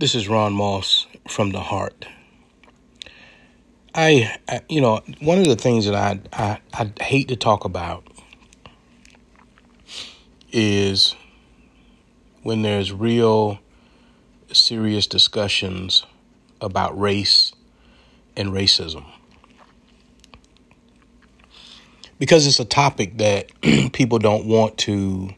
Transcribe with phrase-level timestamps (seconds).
[0.00, 2.06] This is Ron Moss from the Heart.
[3.94, 7.66] I, I you know, one of the things that I, I I hate to talk
[7.66, 8.02] about
[10.52, 11.14] is
[12.42, 13.58] when there's real
[14.50, 16.06] serious discussions
[16.62, 17.52] about race
[18.38, 19.04] and racism.
[22.18, 23.48] Because it's a topic that
[23.92, 25.34] people don't want to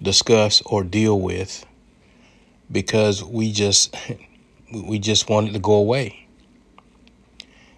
[0.00, 1.66] discuss or deal with
[2.72, 3.94] because we just
[4.72, 6.26] we just want it to go away.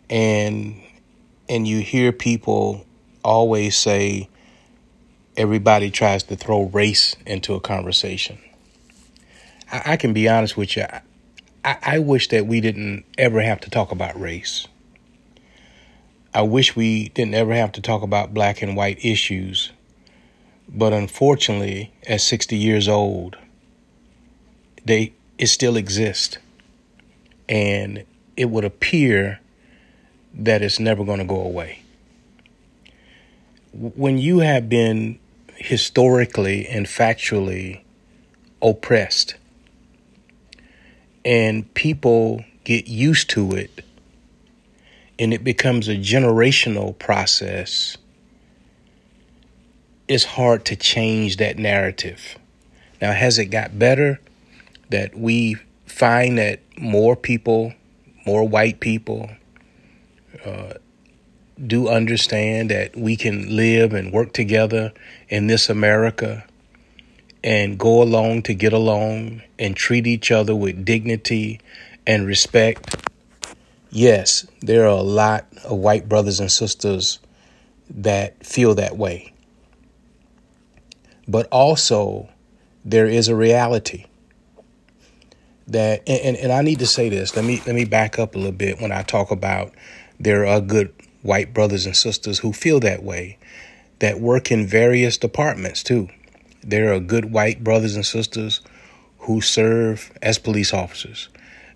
[0.09, 0.81] And
[1.49, 2.87] and you hear people
[3.23, 4.29] always say
[5.37, 8.39] everybody tries to throw race into a conversation.
[9.71, 10.85] I, I can be honest with you.
[11.65, 14.69] I, I wish that we didn't ever have to talk about race.
[16.33, 19.71] I wish we didn't ever have to talk about black and white issues.
[20.69, 23.37] But unfortunately, at 60 years old,
[24.85, 26.39] they it still exists.
[27.49, 28.05] And
[28.37, 29.41] it would appear
[30.35, 31.83] that it's never going to go away.
[33.73, 35.19] When you have been
[35.57, 37.81] historically and factually
[38.63, 39.35] oppressed,
[41.25, 43.85] and people get used to it,
[45.19, 47.97] and it becomes a generational process,
[50.09, 52.37] it's hard to change that narrative.
[53.01, 54.21] Now, has it got better?
[54.95, 55.57] That we
[55.87, 57.75] find that more people,
[58.25, 59.29] more white people,
[60.45, 60.75] uh,
[61.67, 64.93] do understand that we can live and work together
[65.29, 66.45] in this America
[67.43, 71.61] and go along to get along and treat each other with dignity
[72.07, 72.95] and respect.
[73.91, 77.19] Yes, there are a lot of white brothers and sisters
[77.91, 79.33] that feel that way.
[81.27, 82.29] But also,
[82.85, 84.07] there is a reality
[85.69, 87.35] that and, and I need to say this.
[87.37, 89.73] Let me let me back up a little bit when I talk about
[90.21, 93.39] there are good white brothers and sisters who feel that way,
[93.99, 96.09] that work in various departments too.
[96.63, 98.61] There are good white brothers and sisters
[99.21, 101.29] who serve as police officers.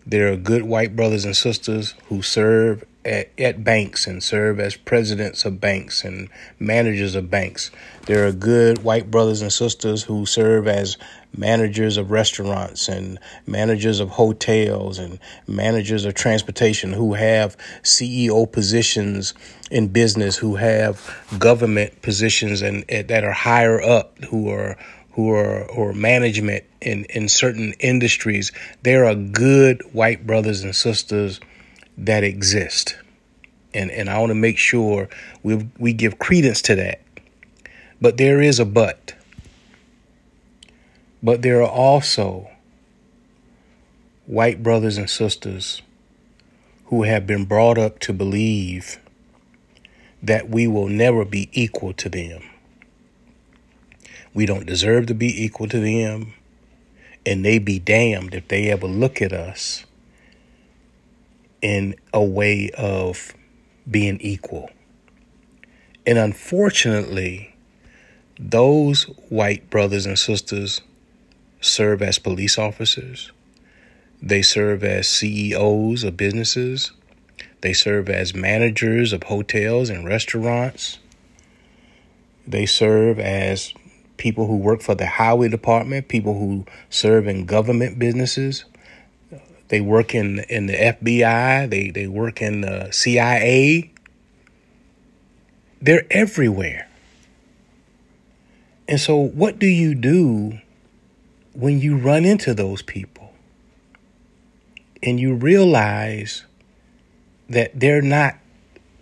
[0.06, 4.76] There are good white brothers and sisters who serve at, at banks and serve as
[4.76, 7.70] presidents of banks and managers of banks.
[8.06, 10.98] There are good white brothers and sisters who serve as
[11.34, 19.32] managers of restaurants and managers of hotels and managers of transportation who have CEO positions
[19.70, 24.76] in business, who have government positions and, that are higher up, who are
[25.12, 28.52] who are or management in, in certain industries.
[28.84, 31.40] There are good white brothers and sisters
[31.98, 32.96] that exist.
[33.74, 35.08] And and I want to make sure
[35.42, 37.00] we we give credence to that.
[38.00, 39.14] But there is a but.
[41.22, 42.48] But there are also
[44.26, 45.82] white brothers and sisters
[46.86, 49.00] who have been brought up to believe
[50.22, 52.42] that we will never be equal to them.
[54.32, 56.34] We don't deserve to be equal to them,
[57.26, 59.84] and they be damned if they ever look at us
[61.60, 63.34] in a way of
[63.90, 64.70] being equal.
[66.06, 67.54] And unfortunately,
[68.38, 70.80] those white brothers and sisters
[71.60, 73.32] serve as police officers.
[74.22, 76.92] They serve as CEOs of businesses.
[77.60, 80.98] They serve as managers of hotels and restaurants.
[82.46, 83.74] They serve as
[84.16, 88.64] people who work for the highway department, people who serve in government businesses,
[89.68, 91.68] they work in in the FBI.
[91.68, 93.92] They they work in the CIA.
[95.80, 96.88] They're everywhere.
[98.88, 100.60] And so, what do you do
[101.52, 103.34] when you run into those people
[105.02, 106.44] and you realize
[107.48, 108.36] that they're not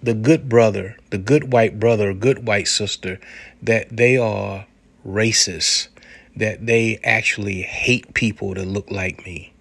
[0.02, 3.20] the good brother, the good white brother, good white sister,
[3.62, 4.66] that they are
[5.06, 5.88] racist,
[6.34, 9.52] that they actually hate people that look like me?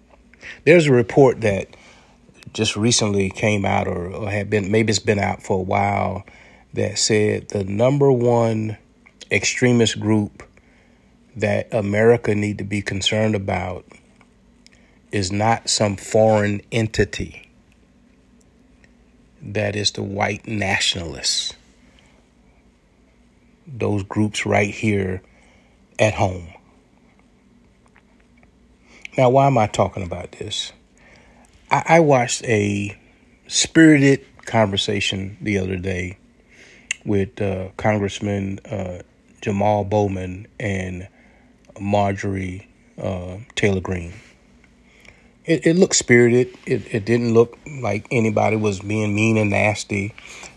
[0.64, 1.68] There's a report that
[2.52, 6.24] just recently came out, or, or had been maybe it's been out for a while,
[6.74, 8.76] that said the number one
[9.30, 10.42] extremist group
[11.34, 13.84] that America need to be concerned about
[15.12, 17.48] is not some foreign entity.
[19.42, 21.54] That is the white nationalists.
[23.66, 25.22] Those groups right here
[25.98, 26.48] at home.
[29.16, 30.72] Now, why am I talking about this?
[31.70, 32.96] I, I watched a
[33.48, 36.18] spirited conversation the other day
[37.04, 39.02] with uh, Congressman uh,
[39.40, 41.08] Jamal Bowman and
[41.80, 42.68] Marjorie
[42.98, 44.12] uh, Taylor Greene.
[45.44, 46.48] it, it looked spirited.
[46.66, 50.14] It, it didn't look like anybody was being mean and nasty.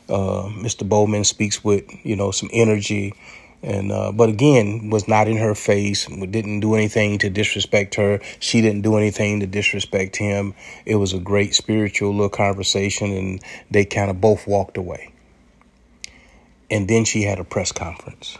[0.09, 0.87] Uh, Mr.
[0.87, 3.13] Bowman speaks with you know some energy,
[3.61, 6.05] and uh, but again was not in her face.
[6.05, 8.19] Didn't do anything to disrespect her.
[8.39, 10.53] She didn't do anything to disrespect him.
[10.85, 15.13] It was a great spiritual little conversation, and they kind of both walked away.
[16.71, 18.37] And then she had a press conference,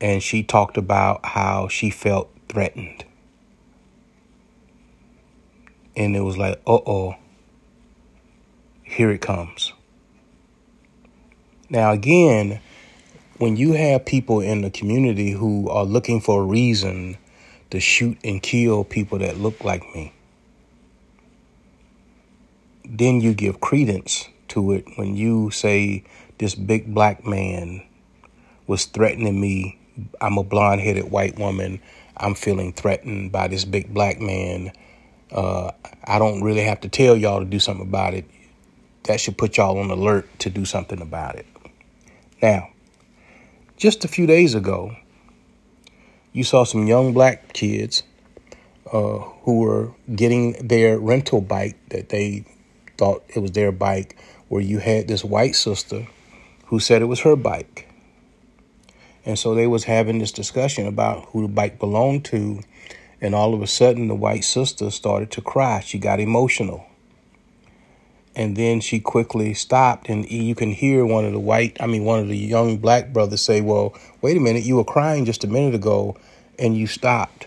[0.00, 3.04] and she talked about how she felt threatened
[5.96, 7.16] and it was like, uh oh,
[8.82, 9.72] here it comes.
[11.70, 12.60] Now, again,
[13.38, 17.16] when you have people in the community who are looking for a reason
[17.70, 20.12] to shoot and kill people that look like me,
[22.84, 26.04] then you give credence to it when you say
[26.38, 27.82] this big black man
[28.66, 29.78] was threatening me.
[30.20, 31.80] I'm a blonde headed white woman.
[32.16, 34.72] I'm feeling threatened by this big black man
[35.34, 35.72] uh,
[36.04, 38.24] I don't really have to tell y'all to do something about it.
[39.04, 41.46] That should put y'all on alert to do something about it.
[42.40, 42.68] Now,
[43.76, 44.96] just a few days ago,
[46.32, 48.02] you saw some young black kids
[48.92, 52.44] uh, who were getting their rental bike that they
[52.96, 54.16] thought it was their bike,
[54.48, 56.06] where you had this white sister
[56.66, 57.88] who said it was her bike.
[59.24, 62.60] And so they was having this discussion about who the bike belonged to
[63.24, 65.80] and all of a sudden, the white sister started to cry.
[65.80, 66.84] She got emotional.
[68.36, 72.04] And then she quickly stopped, and you can hear one of the white, I mean,
[72.04, 75.44] one of the young black brothers say, Well, wait a minute, you were crying just
[75.44, 76.16] a minute ago,
[76.58, 77.46] and you stopped.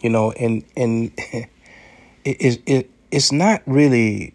[0.00, 1.48] You know, and and it,
[2.24, 4.34] it, it it's not really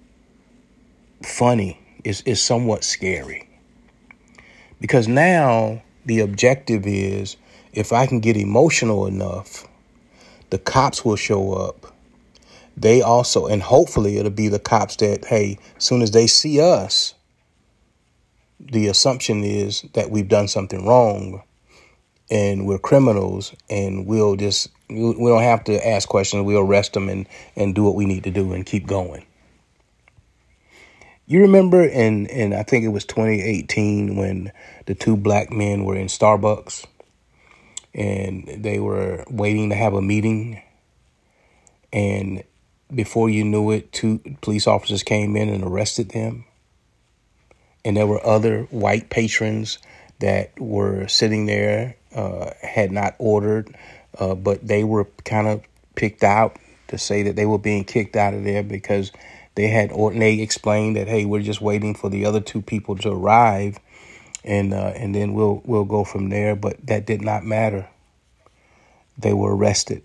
[1.24, 1.80] funny.
[2.04, 3.50] It's, it's somewhat scary.
[4.80, 7.38] Because now the objective is
[7.74, 9.68] if I can get emotional enough,
[10.52, 11.94] the cops will show up.
[12.78, 16.62] They also, and hopefully it'll be the cops that, hey, as soon as they see
[16.62, 17.16] us,
[18.60, 21.42] the assumption is that we've done something wrong
[22.30, 26.46] and we're criminals and we'll just, we don't have to ask questions.
[26.46, 29.26] We'll arrest them and, and do what we need to do and keep going.
[31.26, 34.52] You remember in, in, I think it was 2018 when
[34.86, 36.86] the two black men were in Starbucks
[37.96, 40.62] and they were waiting to have a meeting.
[41.92, 42.44] And
[42.94, 46.46] before you knew it, two police officers came in and arrested them.
[47.84, 49.80] And there were other white patrons
[50.20, 53.76] that were sitting there, uh, had not ordered,
[54.20, 55.64] uh, but they were kind of
[55.96, 56.58] picked out
[56.88, 59.12] to say that they were being kicked out of there because
[59.56, 62.96] they had or they explained that hey, we're just waiting for the other two people
[62.96, 63.80] to arrive
[64.44, 66.56] and uh, and then we'll we'll go from there.
[66.56, 67.88] But that did not matter.
[69.18, 70.04] They were arrested.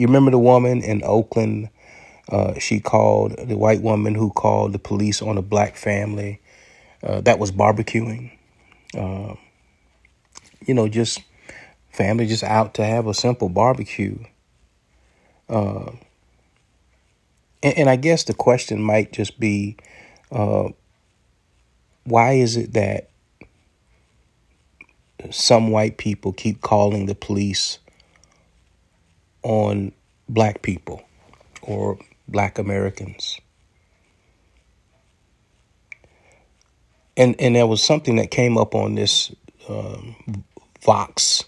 [0.00, 1.68] You remember the woman in Oakland?
[2.26, 6.40] Uh, she called the white woman who called the police on a black family
[7.02, 8.32] uh, that was barbecuing.
[8.96, 9.34] Uh,
[10.66, 11.20] you know, just
[11.92, 14.16] family just out to have a simple barbecue.
[15.50, 15.92] Uh,
[17.62, 19.76] and, and, I guess the question might just be
[20.32, 20.68] uh,
[22.04, 23.10] why is it that
[25.30, 27.80] some white people keep calling the police
[29.42, 29.92] on
[30.28, 31.02] black people
[31.62, 33.40] or black Americans?
[37.16, 39.34] And and there was something that came up on this
[39.68, 40.44] um,
[40.82, 41.44] Vox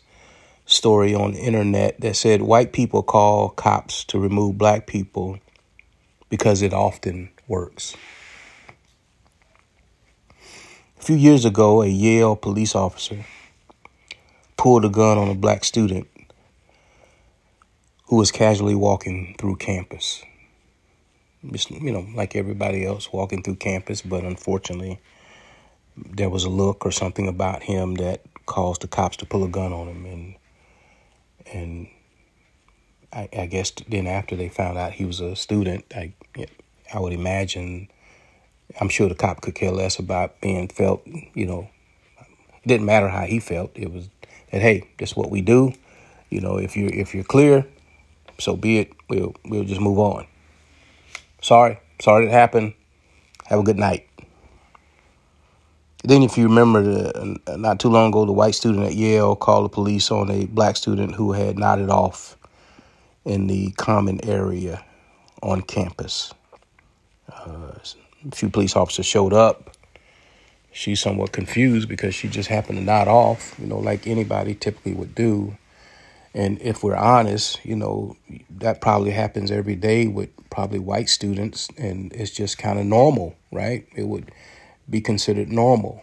[0.67, 5.39] story on the internet that said white people call cops to remove black people
[6.29, 7.95] because it often works.
[10.99, 13.25] A few years ago, a Yale police officer
[14.57, 16.07] pulled a gun on a black student
[18.13, 20.23] who was casually walking through campus.
[21.51, 25.01] Just, you know, like everybody else walking through campus, but unfortunately,
[25.97, 29.49] there was a look or something about him that caused the cops to pull a
[29.49, 30.05] gun on him.
[30.05, 30.35] And,
[31.55, 31.89] and
[33.15, 36.13] I, I guess then after they found out he was a student, I,
[36.93, 37.89] I would imagine
[38.79, 41.71] I'm sure the cop could care less about being felt, you know,
[42.21, 43.71] it didn't matter how he felt.
[43.75, 44.11] It was
[44.51, 45.73] that hey, this is what we do.
[46.29, 47.67] You know, if you're if you're clear,
[48.43, 48.93] so be it.
[49.09, 50.27] We'll we'll just move on.
[51.41, 52.75] Sorry, sorry it happened.
[53.47, 54.09] Have a good night.
[56.05, 59.67] Then, if you remember, the, not too long ago, the white student at Yale called
[59.67, 62.37] the police on a black student who had nodded off
[63.25, 64.85] in the common area
[65.43, 66.35] on campus.
[67.33, 67.73] Uh,
[68.27, 69.77] a few police officers showed up.
[70.73, 74.95] She's somewhat confused because she just happened to nod off, you know, like anybody typically
[74.95, 75.57] would do.
[76.35, 78.17] And if we're honest, you know,
[78.51, 83.37] that probably happens every day with probably white students, and it's just kind of normal,
[83.51, 83.87] right?
[83.95, 84.33] It would
[84.89, 86.03] be considered normal.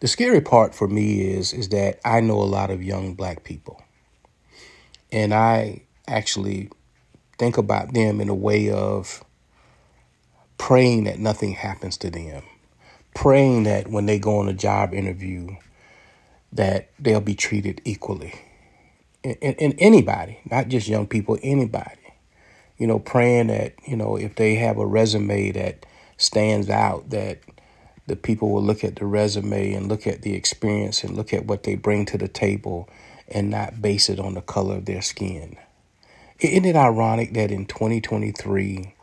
[0.00, 3.42] The scary part for me is is that I know a lot of young black
[3.42, 3.82] people.
[5.10, 6.68] And I actually
[7.38, 9.24] think about them in a way of
[10.58, 12.42] praying that nothing happens to them.
[13.14, 15.56] Praying that when they go on a job interview
[16.52, 18.34] that they'll be treated equally.
[19.24, 21.96] And, and anybody, not just young people, anybody.
[22.78, 25.86] You know, praying that, you know, if they have a resume that
[26.18, 27.40] stands out, that
[28.06, 31.46] the people will look at the resume and look at the experience and look at
[31.46, 32.88] what they bring to the table
[33.28, 35.56] and not base it on the color of their skin.
[36.40, 38.94] Isn't it ironic that in 2023,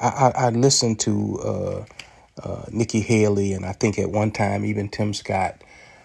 [0.00, 1.86] I, I, I listened to uh,
[2.42, 5.62] uh, Nikki Haley, and I think at one time even Tim Scott,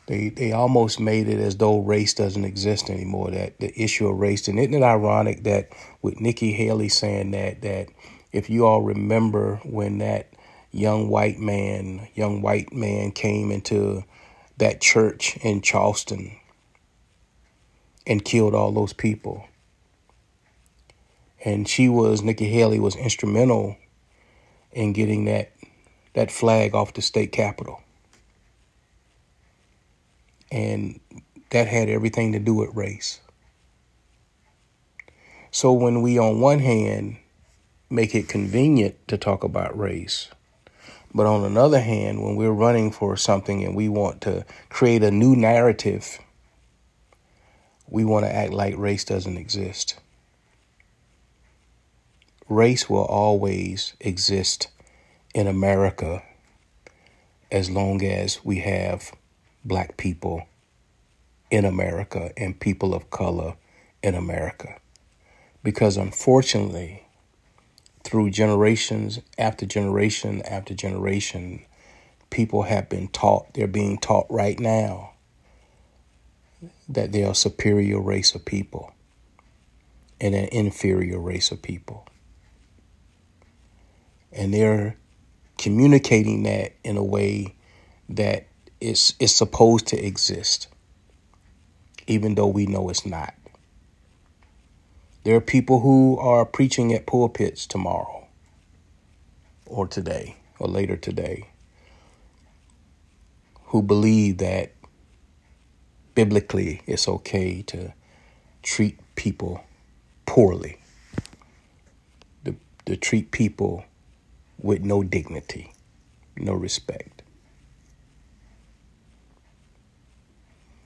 [0.08, 4.18] they, they almost made it as though race doesn't exist anymore, that the issue of
[4.20, 4.48] race.
[4.48, 5.70] And isn't it ironic that
[6.02, 7.88] with Nikki Haley saying that, that
[8.32, 10.34] if you all remember when that
[10.72, 14.04] young white man, young white man came into
[14.58, 16.36] that church in Charleston
[18.06, 19.48] and killed all those people.
[21.46, 23.78] And she was, Nikki Haley was instrumental
[24.72, 25.52] in getting that
[26.14, 27.83] that flag off the state capitol.
[30.54, 31.00] And
[31.50, 33.20] that had everything to do with race.
[35.50, 37.18] So when we on one hand
[37.90, 40.30] make it convenient to talk about race,
[41.14, 45.12] but on another hand, when we're running for something and we want to create a
[45.12, 46.20] new narrative,
[47.88, 50.00] we want to act like race doesn't exist.
[52.48, 54.68] Race will always exist
[55.34, 56.24] in America
[57.52, 59.12] as long as we have
[59.66, 60.46] black people
[61.50, 63.56] in America and people of color
[64.02, 64.76] in America.
[65.64, 67.06] Because unfortunately,
[68.04, 71.66] through generations after generation after generation,
[72.30, 75.12] people have been taught, they're being taught right now
[76.90, 78.92] that they are a superior race of people
[80.20, 82.06] and an inferior race of people.
[84.32, 84.98] And they're
[85.58, 87.56] communicating that in a way
[88.10, 88.48] that
[88.84, 90.68] is, is supposed to exist,
[92.06, 93.34] even though we know it's not.
[95.24, 98.28] There are people who are preaching at pulpits tomorrow
[99.66, 101.48] or today or later today
[103.68, 104.74] who believe that
[106.14, 107.94] biblically it's okay to
[108.62, 109.64] treat people
[110.26, 110.78] poorly,
[112.44, 113.86] to, to treat people
[114.60, 115.74] with no dignity,
[116.36, 117.13] no respect.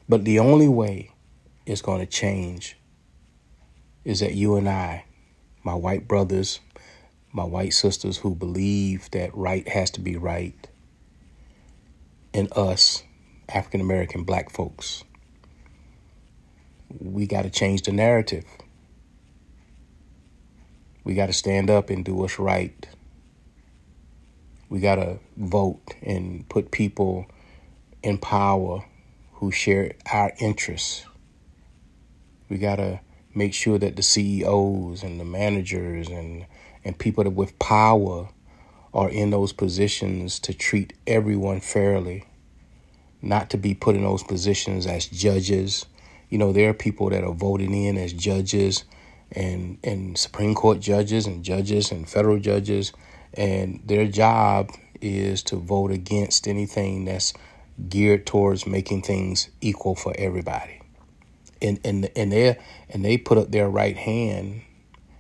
[0.10, 1.12] But the only way
[1.66, 2.78] it's going to change
[4.06, 5.04] is that you and I,
[5.64, 6.62] my white brothers,
[7.34, 10.56] my white sisters who believe that right has to be right,
[12.34, 13.04] and us,
[13.50, 15.04] African American black folks,
[17.00, 18.46] we got to change the narrative.
[21.04, 22.88] We got to stand up and do what's right.
[24.70, 27.26] We got to vote and put people
[28.04, 28.86] in power
[29.38, 31.06] who share our interests.
[32.50, 33.00] We got to
[33.36, 36.46] make sure that the CEOs and the managers and
[36.84, 38.30] and people that with power
[38.94, 42.24] are in those positions to treat everyone fairly,
[43.22, 45.86] not to be put in those positions as judges.
[46.30, 48.86] You know, there are people that are voted in as judges
[49.32, 52.94] and and Supreme Court judges and judges and federal judges
[53.34, 57.34] and their job is to vote against anything that's
[57.90, 60.78] geared towards making things equal for everybody
[61.62, 62.58] and and and they
[62.90, 64.62] and they put up their right hand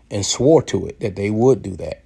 [0.10, 2.04] and swore to it that they would do that.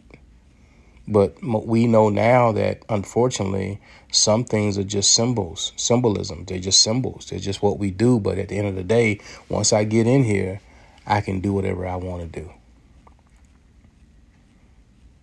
[1.07, 3.81] But we know now that unfortunately
[4.11, 6.45] some things are just symbols, symbolism.
[6.45, 7.27] They're just symbols.
[7.29, 8.19] They're just what we do.
[8.19, 10.61] But at the end of the day, once I get in here,
[11.05, 12.51] I can do whatever I want to do.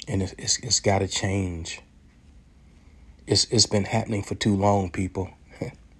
[0.06, 1.80] And it's it's, it's got to change.
[3.28, 5.30] It's it's been happening for too long, people.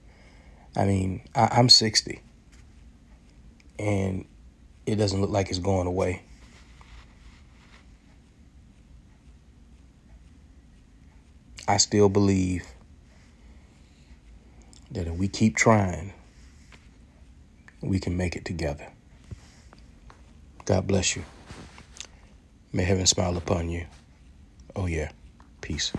[0.76, 2.22] I mean, I, I'm sixty
[3.78, 4.24] and
[4.86, 6.22] it doesn't look like it's going away.
[11.66, 12.66] I still believe
[14.90, 16.14] that if we keep trying,
[17.82, 18.88] we can make it together.
[20.64, 21.24] God bless you.
[22.72, 23.86] May heaven smile upon you.
[24.74, 25.10] Oh, yeah.
[25.60, 25.92] Peace.